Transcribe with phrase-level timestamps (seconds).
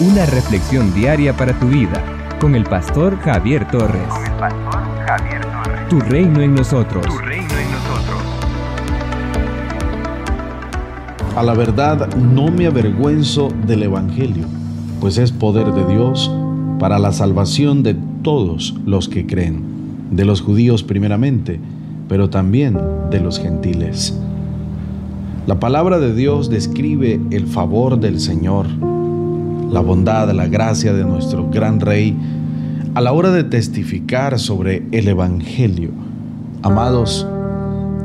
[0.00, 2.00] Una reflexión diaria para tu vida
[2.40, 4.06] con el pastor Javier Torres.
[4.08, 5.88] Con el pastor Javier Torres.
[5.88, 7.04] Tu reino en nosotros.
[7.04, 8.22] Tu reino en nosotros.
[11.34, 14.46] A la verdad no me avergüenzo del Evangelio,
[15.00, 16.30] pues es poder de Dios
[16.78, 19.64] para la salvación de todos los que creen,
[20.12, 21.58] de los judíos primeramente,
[22.08, 22.78] pero también
[23.10, 24.16] de los gentiles.
[25.48, 28.66] La palabra de Dios describe el favor del Señor,
[29.70, 32.16] la bondad, la gracia de nuestro gran Rey
[32.94, 35.90] a la hora de testificar sobre el Evangelio.
[36.62, 37.26] Amados,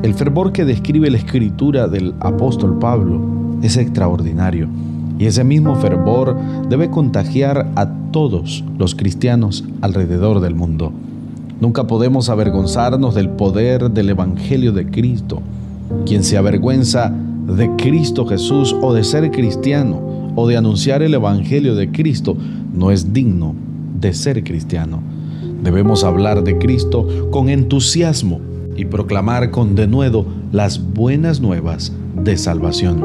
[0.02, 3.20] el fervor que describe la escritura del apóstol Pablo
[3.62, 4.68] es extraordinario
[5.18, 6.36] y ese mismo fervor
[6.68, 10.92] debe contagiar a todos los cristianos alrededor del mundo.
[11.60, 15.40] Nunca podemos avergonzarnos del poder del Evangelio de Cristo.
[16.04, 17.10] Quien se avergüenza
[17.46, 20.03] de Cristo Jesús o de ser cristiano
[20.34, 22.36] o de anunciar el Evangelio de Cristo
[22.72, 23.54] no es digno
[24.00, 25.02] de ser cristiano.
[25.62, 28.40] Debemos hablar de Cristo con entusiasmo
[28.76, 33.04] y proclamar con denuedo las buenas nuevas de salvación.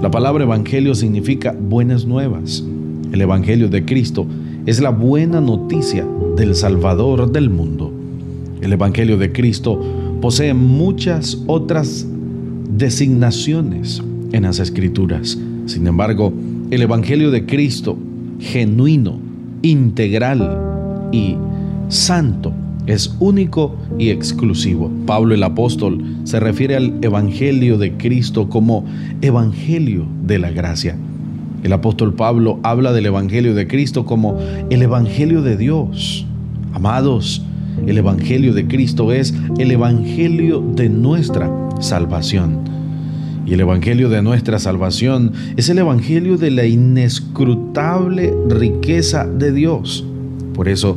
[0.00, 2.62] La palabra evangelio significa buenas nuevas.
[3.12, 4.26] El evangelio de Cristo
[4.66, 6.06] es la buena noticia
[6.36, 7.92] del Salvador del mundo.
[8.60, 9.80] El evangelio de Cristo
[10.20, 12.06] posee muchas otras
[12.70, 15.38] designaciones en las escrituras.
[15.66, 16.32] Sin embargo,
[16.70, 17.98] el Evangelio de Cristo,
[18.38, 19.18] genuino,
[19.62, 21.36] integral y
[21.88, 22.52] santo,
[22.86, 24.90] es único y exclusivo.
[25.06, 28.84] Pablo el apóstol se refiere al Evangelio de Cristo como
[29.22, 30.96] Evangelio de la gracia.
[31.64, 34.38] El apóstol Pablo habla del Evangelio de Cristo como
[34.70, 36.26] el Evangelio de Dios.
[36.72, 37.42] Amados,
[37.86, 41.50] el Evangelio de Cristo es el Evangelio de nuestra
[41.80, 42.60] salvación.
[43.46, 50.04] Y el Evangelio de nuestra salvación es el Evangelio de la inescrutable riqueza de Dios.
[50.52, 50.96] Por eso,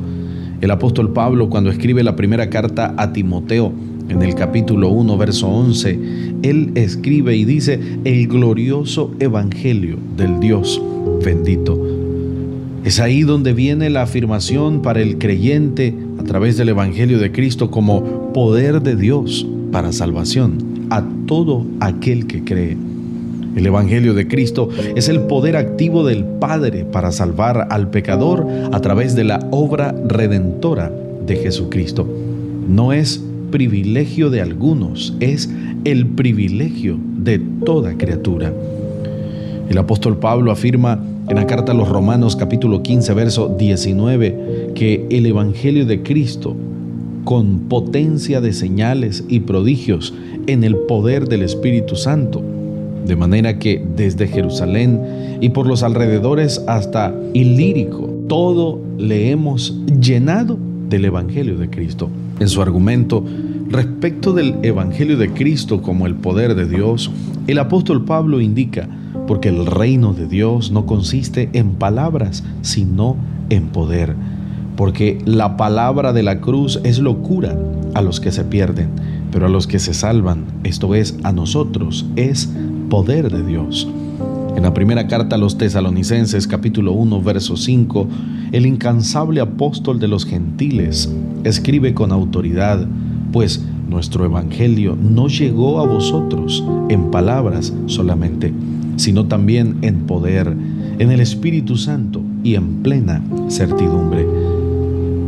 [0.60, 3.72] el apóstol Pablo, cuando escribe la primera carta a Timoteo,
[4.10, 6.00] en el capítulo 1, verso 11,
[6.42, 10.82] él escribe y dice, el glorioso Evangelio del Dios
[11.24, 11.80] bendito.
[12.84, 17.70] Es ahí donde viene la afirmación para el creyente a través del Evangelio de Cristo
[17.70, 22.78] como poder de Dios para salvación a todo aquel que cree.
[23.56, 28.80] El Evangelio de Cristo es el poder activo del Padre para salvar al pecador a
[28.80, 30.92] través de la obra redentora
[31.26, 32.08] de Jesucristo.
[32.68, 35.50] No es privilegio de algunos, es
[35.84, 38.54] el privilegio de toda criatura.
[39.70, 45.08] El apóstol Pablo afirma en la carta a los Romanos capítulo 15 verso 19 que
[45.12, 46.56] el Evangelio de Cristo
[47.30, 50.16] con potencia de señales y prodigios
[50.48, 52.42] en el poder del Espíritu Santo.
[53.06, 60.58] De manera que desde Jerusalén y por los alrededores hasta Ilírico, todo le hemos llenado
[60.90, 62.10] del Evangelio de Cristo.
[62.40, 63.24] En su argumento
[63.70, 67.12] respecto del Evangelio de Cristo como el poder de Dios,
[67.46, 68.90] el apóstol Pablo indica,
[69.28, 73.18] porque el reino de Dios no consiste en palabras, sino
[73.52, 74.16] en poder
[74.80, 77.54] porque la palabra de la cruz es locura
[77.96, 78.88] a los que se pierden,
[79.30, 82.50] pero a los que se salvan, esto es, a nosotros, es
[82.90, 83.90] poder de Dios.
[84.56, 88.08] En la primera carta a los tesalonicenses capítulo 1 verso 5,
[88.54, 91.14] el incansable apóstol de los gentiles
[91.44, 92.88] escribe con autoridad,
[93.34, 98.54] pues nuestro evangelio no llegó a vosotros en palabras solamente,
[98.96, 100.56] sino también en poder,
[101.00, 104.39] en el Espíritu Santo y en plena certidumbre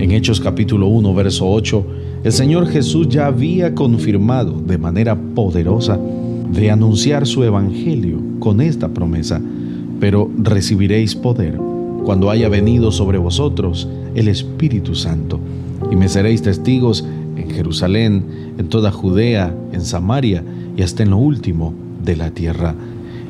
[0.01, 1.85] en Hechos capítulo 1, verso 8,
[2.23, 5.99] el Señor Jesús ya había confirmado de manera poderosa
[6.51, 9.39] de anunciar su evangelio con esta promesa,
[9.99, 11.55] pero recibiréis poder
[12.03, 15.39] cuando haya venido sobre vosotros el Espíritu Santo,
[15.91, 17.05] y me seréis testigos
[17.37, 18.25] en Jerusalén,
[18.57, 20.43] en toda Judea, en Samaria
[20.75, 22.73] y hasta en lo último de la tierra.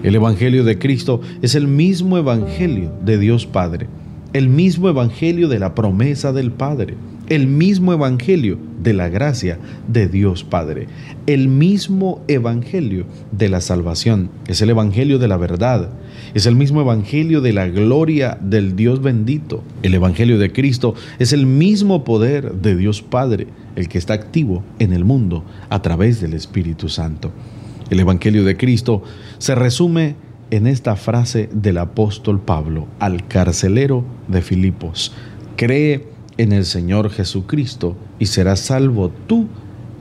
[0.03, 3.87] El Evangelio de Cristo es el mismo Evangelio de Dios Padre
[4.33, 6.95] el mismo evangelio de la promesa del Padre,
[7.27, 10.87] el mismo evangelio de la gracia de Dios Padre,
[11.27, 15.91] el mismo evangelio de la salvación, es el evangelio de la verdad,
[16.33, 19.63] es el mismo evangelio de la gloria del Dios bendito.
[19.83, 24.63] El evangelio de Cristo es el mismo poder de Dios Padre, el que está activo
[24.79, 27.31] en el mundo a través del Espíritu Santo.
[27.89, 29.03] El evangelio de Cristo
[29.37, 30.15] se resume
[30.51, 35.13] en esta frase del apóstol Pablo al carcelero de Filipos.
[35.55, 39.47] Cree en el Señor Jesucristo y serás salvo tú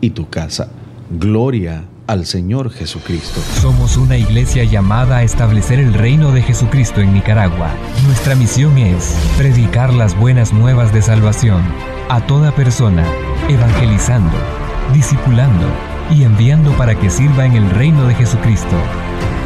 [0.00, 0.70] y tu casa.
[1.10, 3.40] Gloria al Señor Jesucristo.
[3.60, 7.70] Somos una iglesia llamada a establecer el reino de Jesucristo en Nicaragua.
[8.04, 11.62] Nuestra misión es predicar las buenas nuevas de salvación
[12.08, 13.06] a toda persona,
[13.48, 14.36] evangelizando,
[14.92, 15.66] discipulando
[16.10, 18.76] y enviando para que sirva en el reino de Jesucristo.